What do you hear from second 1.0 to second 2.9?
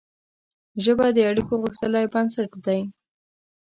د اړیکو غښتلی بنسټ دی